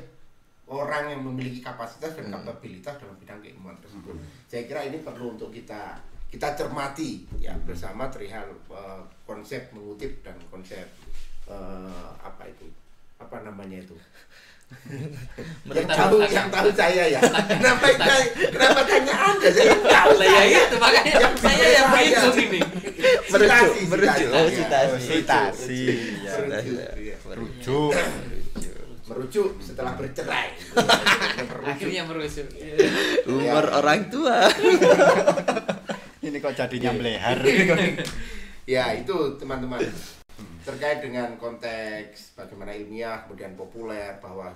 [0.69, 4.13] orang yang memiliki kapasitas dan kapabilitas dalam bidang keilmuan tersebut.
[4.45, 5.97] Saya kira ini perlu untuk kita
[6.29, 10.85] kita cermati ya bersama perihal eh, konsep mengutip dan konsep
[11.49, 12.69] eh, apa itu?
[13.17, 13.97] Apa namanya itu
[15.69, 17.19] yang tahu yang tahu saya ya?
[17.21, 18.23] Kenapa Letakkan.
[18.49, 19.47] kenapa tanya anda?
[19.49, 21.13] Saya tahu lah ya itu makanya.
[21.37, 22.59] Saya yang berhitung ini.
[23.29, 24.29] Merujuk Citasi, merujuk.
[24.49, 25.81] Citasi, citasi.
[26.25, 26.81] merujuk
[27.29, 27.93] rujuk
[29.05, 30.53] merujuk setelah bercerai.
[31.69, 32.45] Akhirnya merujuk.
[33.25, 33.73] Umur Ya.
[33.75, 34.45] orang tua.
[36.19, 37.39] Ini kok jadinya melehar
[38.69, 39.81] ya itu teman-teman
[40.69, 44.53] terkait dengan konteks bagaimana ilmiah kemudian populer bahwa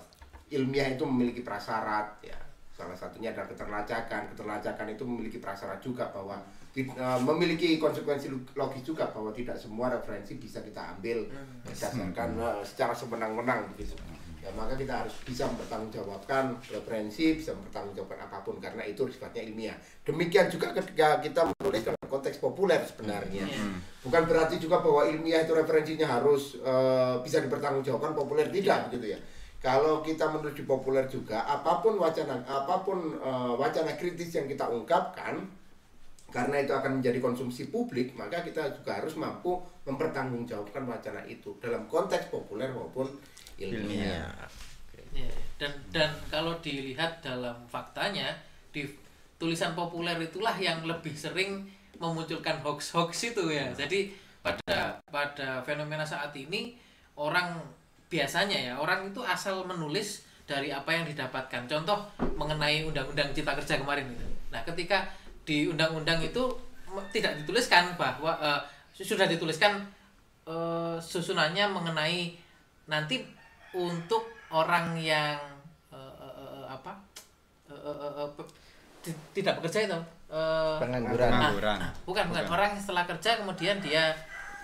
[0.53, 2.37] ilmiah itu memiliki prasyarat ya.
[2.73, 6.37] Salah satunya adalah keterlacakan keterlacakan itu memiliki prasyarat juga bahwa
[6.77, 11.25] eh, memiliki konsekuensi logis juga bahwa tidak semua referensi bisa kita ambil
[11.65, 13.97] berdasarkan eh, secara semenang-menang begitu
[14.43, 19.77] ya maka kita harus bisa mempertanggungjawabkan referensi bisa mempertanggungjawabkan apa pun karena itu sifatnya ilmiah.
[20.03, 23.47] Demikian juga ketika kita menulis dalam konteks populer sebenarnya.
[24.03, 29.19] Bukan berarti juga bahwa ilmiah itu referensinya harus eh, bisa dipertanggungjawabkan populer tidak begitu ya.
[29.63, 34.67] Kalau kita menuju populer juga apa pun wacana apa pun eh, wacana kritis yang kita
[34.67, 35.63] ungkapkan
[36.33, 41.85] karena itu akan menjadi konsumsi publik maka kita juga harus mampu mempertanggungjawabkan wacana itu dalam
[41.85, 43.05] konteks populer maupun
[43.71, 44.27] ilmiah.
[45.13, 45.29] Ya,
[45.61, 48.33] dan dan kalau dilihat dalam faktanya
[48.73, 48.89] di
[49.37, 51.69] tulisan populer itulah yang lebih sering
[52.01, 53.69] memunculkan hoax-hoax itu ya.
[53.77, 54.09] Jadi
[54.41, 56.75] pada pada fenomena saat ini
[57.15, 57.61] orang
[58.09, 61.69] biasanya ya orang itu asal menulis dari apa yang didapatkan.
[61.69, 64.27] Contoh mengenai undang-undang cipta kerja kemarin itu.
[64.51, 65.07] Nah, ketika
[65.47, 66.43] di undang-undang itu
[67.09, 68.61] tidak dituliskan bahwa eh,
[68.97, 69.81] sudah dituliskan
[70.45, 72.35] eh, susunannya mengenai
[72.87, 73.23] nanti
[73.73, 75.37] untuk orang yang
[75.89, 76.93] eh, eh, eh, apa
[77.67, 78.51] eh, pe-
[79.01, 81.77] ti- tidak bekerja itu eh, pengangguran nah, Pengangguran.
[81.77, 82.53] nah, bukan, bukan Bukan.
[82.53, 84.13] orang yang setelah kerja kemudian dia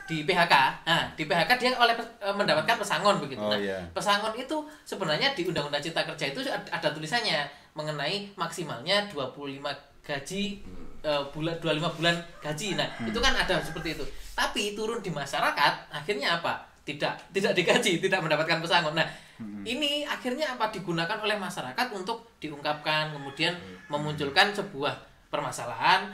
[0.06, 3.78] di PHK nah di PHK dia oleh eh, mendapatkan pesangon begitu Oh, nah iya.
[3.92, 9.62] pesangon itu sebenarnya di undang-undang cipta kerja itu ada ada tulisannya mengenai maksimalnya 25
[10.02, 10.44] gaji
[11.00, 13.06] eh, bulan 25 bulan gaji nah Hmm.
[13.06, 18.20] itu kan ada seperti itu tapi turun di masyarakat akhirnya apa tidak tidak digaji tidak
[18.26, 19.06] mendapatkan pesangon nah
[19.40, 19.64] Hmm.
[19.64, 23.88] ini akhirnya apa digunakan oleh masyarakat untuk diungkapkan kemudian Hmm.
[23.88, 24.92] memunculkan sebuah
[25.32, 26.12] permasalahan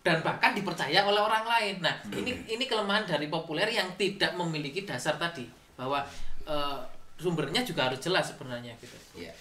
[0.00, 1.84] dan bahkan dipercaya oleh orang lain.
[1.84, 5.44] Nah, ini ini kelemahan dari populer yang tidak memiliki dasar tadi
[5.76, 6.00] bahwa
[6.48, 6.80] eh,
[7.20, 8.96] sumbernya juga harus jelas sebenarnya gitu.
[9.20, 9.36] Iya.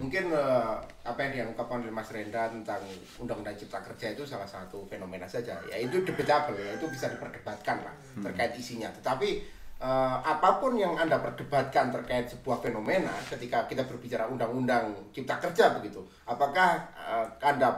[0.00, 0.74] Mungkin eh,
[1.04, 2.80] apa yang diungkapkan oleh Mas Renda tentang
[3.20, 5.60] Undang-Undang Cipta Kerja itu salah satu fenomena saja.
[5.68, 7.92] Ya itu debatable ya, itu bisa diperdebatkan lah
[8.24, 8.88] terkait isinya.
[8.96, 15.40] Tetapi eh, apa pun yang Anda perdebatkan terkait sebuah fenomena ketika kita berbicara Undang-Undang Cipta
[15.40, 17.72] Kerja begitu, apakah eh, Anda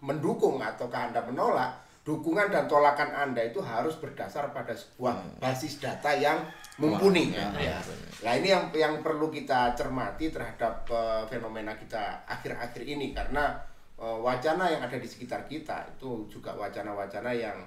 [0.00, 1.90] mendukung ataukah Anda menolak?
[2.00, 6.40] Dukungan dan tolakan Anda itu harus berdasar pada sebuah basis data yang
[6.80, 7.36] mumpuni.
[7.36, 7.76] Wah, ya.
[8.24, 13.52] Nah ini yang yang perlu kita cermati terhadap eh, fenomena kita akhir-akhir ini karena
[14.00, 17.60] eh, wacana yang ada di sekitar kita itu juga wacana-wacana yang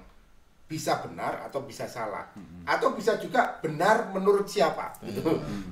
[0.64, 2.24] bisa benar atau bisa salah
[2.64, 5.20] atau bisa juga benar menurut siapa gitu.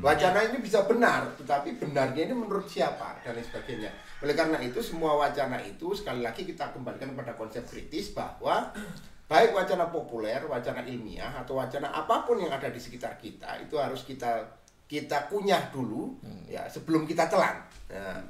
[0.05, 3.91] Wacana ini bisa benar tetapi benarnya ini menurut siapa dan lain sebagainya.
[4.21, 8.69] Oleh karena itu semua wacana itu sekali lagi kita kembalikan kepada konsep kritis bahwa
[9.33, 13.81] baik wacana populer, wacana ilmiah atau wacana apa pun yang ada di sekitar kita itu
[13.81, 14.45] harus kita
[14.85, 16.21] kita kunyah dulu
[16.53, 17.65] ya sebelum kita telan.
[17.89, 18.21] Nah,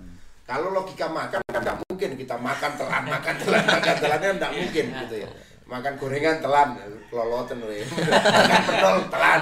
[0.42, 4.86] Kalau logika makan kan tidak mungkin kita makan telan, makan telan, makan telannya tidak mungkin
[5.06, 5.28] gitu ya.
[5.72, 6.76] Makan gorengan telan,
[7.08, 7.80] keloloten we.
[8.36, 9.40] Makan pentol telan.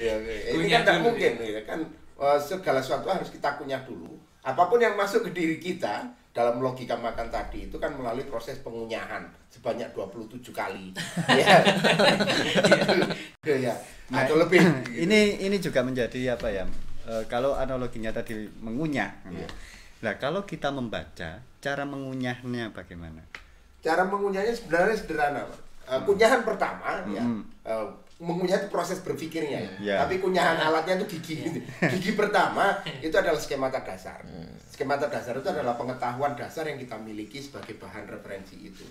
[0.00, 0.14] ya.
[0.16, 1.80] Ini Kunyah kan tidak mungkin ya kan
[2.16, 4.16] eh, segala sesuatu harus kita kunyah dulu.
[4.40, 8.58] Apa pun yang masuk ke diri kita dalam logika makan tadi itu kan melalui proses
[8.64, 10.96] pengunyahan sebanyak 27 kali.
[11.40, 11.60] ya.
[13.44, 13.74] ya.
[14.08, 14.64] Atau lebih.
[14.88, 14.96] gitu.
[15.04, 16.64] ini ini juga menjadi apa ya
[17.04, 19.48] eh, kalau analoginya tadi mengunyah Iya.
[20.04, 23.24] nah kalau kita membaca cara mengunyahnya bagaimana
[23.84, 25.60] Cara mengunyahnya sebenarnya sederhana, Pak.
[25.84, 27.20] Eh, kunyahan pertama ya.
[27.20, 27.44] Hmm.
[27.68, 29.72] eh, mengunyah itu proses berpikirnya ya.
[29.82, 29.96] Ya.
[30.06, 31.44] Tapi kunyahan alatnya itu gigi.
[31.92, 34.22] Gigi pertama itu adalah skemata dasar.
[34.70, 38.86] Skemata dasar itu adalah pengetahuan dasar yang kita miliki sebagai bahan referensi itu.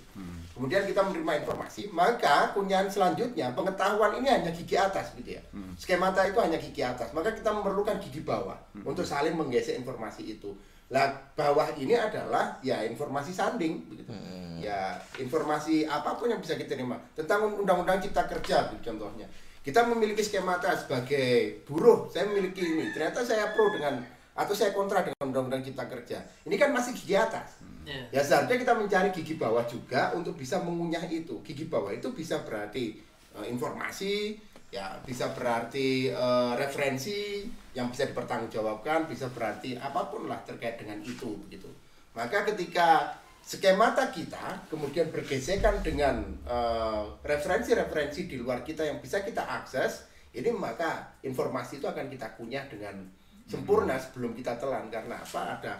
[0.54, 5.42] Kemudian kita menerima informasi, maka kunyahan selanjutnya pengetahuan ini hanya gigi atas gitu ya.
[5.80, 10.52] Skemata itu hanya gigi atas, maka kita memerlukan gigi bawah untuk saling menggesek informasi itu.
[10.94, 14.14] Lah bawah ini adalah ya informasi sanding begitu.
[14.62, 19.26] Ya informasi apa pun yang bisa kita terima tentang undang-undang cipta kerja gitu, contohnya.
[19.66, 22.94] Kita memiliki skemata sebagai buruh, saya memiliki ini.
[22.94, 24.06] Ternyata saya pro dengan
[24.38, 26.22] atau saya kontra dengan undang-undang cipta kerja.
[26.46, 27.60] Ini kan masih gigi atas.
[27.84, 28.20] Ya.
[28.20, 31.42] Ya seharusnya kita mencari gigi bawah juga untuk bisa mengunyah itu.
[31.44, 33.02] Gigi bawah itu bisa berarti
[33.40, 34.40] eh, informasi,
[34.74, 37.46] ya bisa berarti eh, referensi
[37.78, 41.70] yang bisa dipertanggungjawabkan, bisa berarti apa pun lah terkait dengan itu begitu.
[42.18, 43.14] Maka ketika
[43.46, 50.50] skemata kita kemudian bergesekan dengan eh, referensi-referensi di luar kita yang bisa kita akses, ini
[50.50, 52.98] maka informasi itu akan kita kunyah dengan
[53.46, 55.74] sempurna sebelum kita telan karena apa ada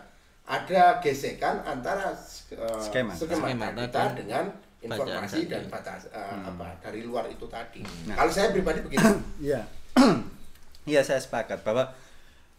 [0.44, 2.14] ada gesekan antara
[2.54, 3.16] eh, Skema.
[3.16, 4.46] skemata Skema kita dengan
[4.84, 7.82] informasi dan batas eh, apa dari luar itu tadi.
[8.08, 8.20] Nah.
[8.20, 9.02] Kalau saya pribadi begitu.
[9.44, 9.62] Iya,
[10.92, 11.92] iya saya sepakat bahwa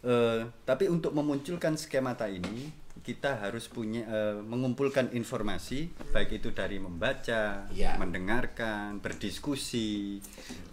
[0.01, 6.81] eh, tapi untuk memunculkan skemata ini kita harus punya eh, mengumpulkan informasi baik itu dari
[6.81, 8.01] membaca, Iya.
[8.01, 10.17] mendengarkan, berdiskusi.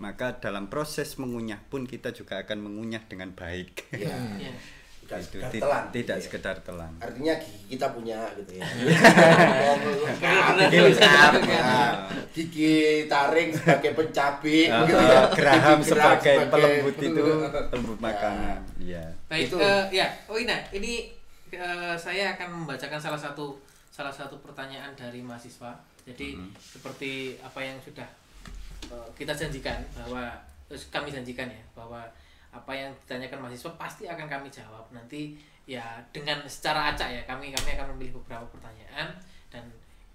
[0.01, 3.93] Maka dalam proses mengunyah pun kita juga akan mengunyah dengan baik.
[3.93, 4.17] Ya,
[4.49, 4.55] Ya.
[5.12, 5.83] Tidak Itu sekedar ti- telan.
[5.85, 6.25] tidak gitu ya.
[6.25, 6.92] sekedar telan.
[6.98, 8.64] Artinya gigi kita punya gitu ya.
[10.62, 11.64] Gigi lengkap, ya.
[12.33, 12.75] Gigi
[13.07, 15.20] taring sebagai pencabai Ah, gitu ya.
[15.31, 17.22] geraham Gigi sebagai sebagai- pelembut itu
[17.68, 18.03] pelembut Ya.
[18.03, 18.59] makanan.
[18.79, 19.05] Iya.
[19.27, 19.57] Baik, Itu.
[19.59, 21.12] eh, ya, oh Ina, ini
[21.51, 23.57] eh, saya akan membacakan salah satu
[23.88, 25.72] salah satu pertanyaan dari mahasiswa.
[26.03, 28.09] Jadi seperti apa yang sudah
[28.88, 30.33] eh, kita janjikan bahwa
[30.64, 32.01] terus kami janjikan ya bahwa
[32.53, 35.33] apa yang ditanyakan mahasiswa pasti akan kami jawab nanti
[35.65, 39.09] ya dengan secara acak ya kami kami akan memilih beberapa pertanyaan
[39.49, 39.65] dan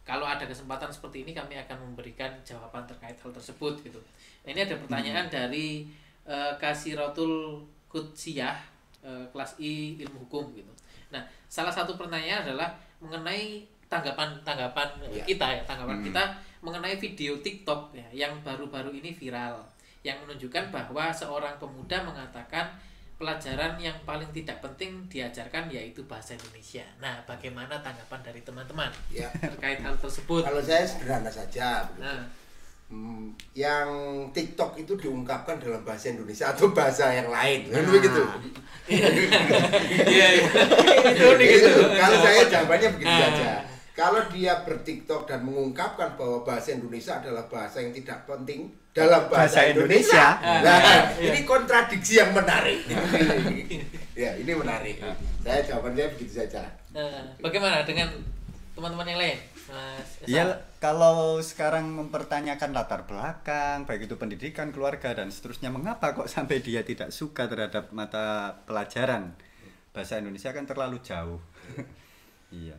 [0.07, 3.99] kalau ada kesempatan seperti ini kami akan memberikan jawaban terkait hal tersebut gitu.
[4.47, 5.83] Nah, ini ada pertanyaan dari
[6.23, 7.59] eh, Kasiratul
[7.91, 8.55] Kutsiyah
[9.03, 10.71] eh, kelas I ilmu hukum gitu.
[11.11, 11.19] Nah,
[11.51, 12.71] salah satu pertanyaan adalah
[13.03, 15.23] mengenai tanggapan-tanggapan Iya.
[15.27, 16.23] kita ya, tanggapan kita
[16.63, 19.59] mengenai video TikTok ya yang baru-baru ini viral
[20.01, 22.69] yang menunjukkan bahwa seorang pemuda mengatakan
[23.17, 26.85] pelajaran yang paling tidak penting diajarkan yaitu bahasa Indonesia.
[27.01, 29.25] Nah, bagaimana tanggapan dari teman-teman Ya.
[29.33, 30.45] terkait hal tersebut?
[30.45, 31.81] Kalau saya sederhana saja.
[31.89, 32.03] begitu.
[32.05, 32.21] Nah,
[32.87, 33.83] Hmm, yang
[34.31, 37.91] TikTok itu diungkapkan dalam bahasa Indonesia atau bahasa yang lain, kan Nah.
[37.91, 38.23] begitu.
[40.07, 40.47] iya, iya.
[41.11, 41.83] itu unik Itu, itu.
[41.93, 43.19] Kalau saya jawabannya begitu Ah.
[43.27, 43.51] saja.
[43.91, 49.61] Kalau dia bertiktok dan mengungkapkan bahwa bahasa Indonesia adalah bahasa yang tidak penting dalam bahasa,
[49.61, 50.25] Bahasa Indonesia.
[50.41, 50.81] Indonesia, nah,
[51.21, 52.81] ini kontradiksi yang menarik.
[54.25, 54.97] ya, ini menarik.
[55.45, 56.65] Saya jawabannya begitu saja.
[56.97, 58.09] Nah, bagaimana dengan
[58.73, 59.37] teman-teman yang lain
[59.69, 60.09] mas?
[60.25, 60.43] Ya
[60.79, 66.81] kalau sekarang mempertanyakan latar belakang, baik itu pendidikan, keluarga dan seterusnya, mengapa kok sampai dia
[66.81, 69.35] tidak suka terhadap mata pelajaran
[69.91, 71.41] bahasa Indonesia kan terlalu jauh.
[72.53, 72.77] iya.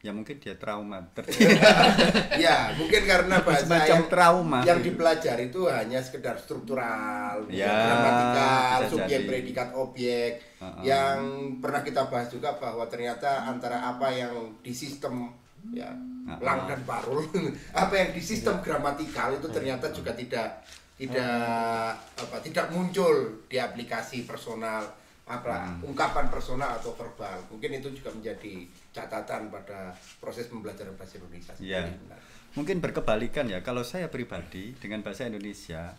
[0.00, 0.96] Ya mungkin dia trauma.
[2.40, 4.58] Ya mungkin karena bahasa Semacam yang, trauma.
[4.64, 10.40] yang dipelajari itu hanya sekedar struktural, Ya, gramatikal, bisa subjek, predikat, objek.
[10.56, 10.80] Uh-uh.
[10.80, 11.18] Yang
[11.60, 14.32] pernah kita bahas juga bahwa ternyata antara apa yang
[14.64, 15.28] di sistem
[15.76, 16.40] ya Uh-uh.
[16.40, 17.20] lang dan parul,
[17.84, 20.64] apa yang di sistem gramatikal itu ternyata juga tidak
[20.96, 23.12] tidak apa tidak muncul
[23.48, 24.84] di aplikasi personal
[25.24, 25.86] apa Hmm.
[25.86, 31.52] ungkapan personal atau verbal mungkin itu juga menjadi catatan pada proses pembelajaran bahasa Indonesia.
[31.62, 31.90] Iya.
[31.90, 32.28] sebenarnya.
[32.50, 35.94] mungkin berkebalikan ya kalau saya pribadi dengan bahasa Indonesia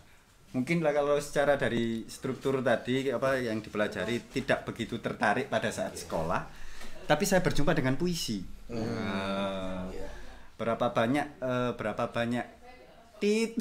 [0.52, 5.96] mungkin lah kalau secara dari struktur tadi apa yang dipelajari tidak begitu tertarik pada saat
[5.96, 6.62] sekolah
[7.06, 8.40] tapi saya berjumpa dengan puisi.
[8.70, 9.82] Eh,
[10.56, 12.46] berapa banyak eh, berapa banyak
[13.18, 13.58] tit.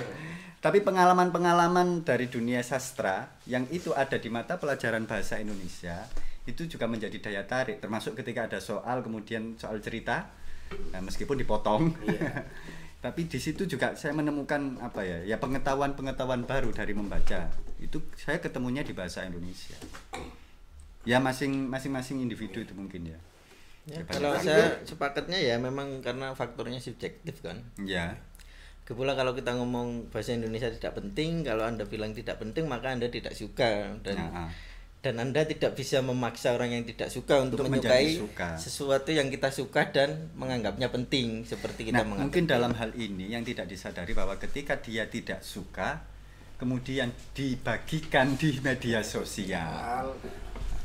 [0.64, 6.08] Tapi pengalaman-pengalaman dari dunia sastra yang itu ada di mata pelajaran bahasa Indonesia
[6.44, 10.28] itu juga menjadi daya tarik termasuk ketika ada soal kemudian soal cerita
[10.92, 11.92] nah, meskipun dipotong.
[13.04, 17.52] Tapi di situ juga saya menemukan apa ya ya pengetahuan-pengetahuan baru dari membaca.
[17.76, 19.76] Itu saya ketemunya di bahasa Indonesia.
[21.04, 23.18] Ya masing masing-masing individu itu mungkin ya.
[23.84, 27.60] Ya, kalau saya sepakatnya ya memang karena faktornya subjektif kan.
[27.84, 28.16] ya.
[28.88, 33.12] Kepula kalau kita ngomong bahasa Indonesia tidak penting, kalau Anda bilang tidak penting maka Anda
[33.12, 34.50] tidak suka dan Nah, ah.
[35.04, 38.56] Dan Anda tidak bisa memaksa orang yang tidak suka untuk, Untuk menyukai suka.
[38.56, 43.28] sesuatu yang kita suka dan menganggapnya penting seperti kita Nah, menganggap mungkin dalam hal ini
[43.28, 46.00] yang tidak disadari bahwa ketika dia tidak suka,
[46.56, 50.16] kemudian dibagikan di media sosial.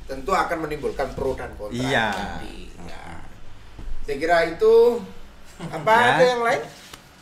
[0.03, 2.09] Tentu akan menimbulkan pro dan kontra Iya.
[2.83, 3.05] ya.
[4.03, 4.99] saya kira itu
[5.61, 6.07] apa Ya.
[6.11, 6.61] ada yang lain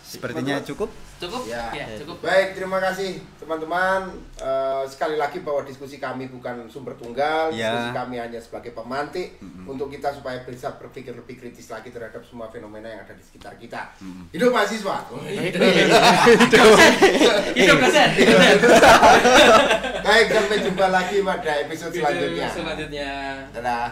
[0.01, 0.88] Sepertinya cukup.
[1.17, 1.65] Cukup Ya.
[1.71, 4.06] ya, cukup Baik, terima kasih teman-teman.
[4.38, 7.73] Eh, sekali lagi bahwa diskusi kami bukan sumber tunggal, Ya.
[7.73, 12.47] diskusi kami hanya sebagai pemantik untuk kita supaya bisa berpikir lebih kritis lagi terhadap semua
[12.47, 13.93] fenomena yang ada di sekitar kita.
[14.30, 14.97] Hidup mahasiswa.
[17.53, 18.10] hidup dosen
[19.99, 22.47] Baik, sampai jumpa lagi pada episode selanjutnya.
[22.47, 23.10] selanjutnya
[23.51, 23.88] Dadah.